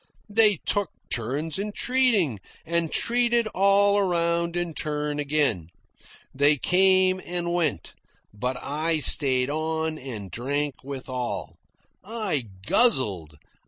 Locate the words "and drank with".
9.99-11.07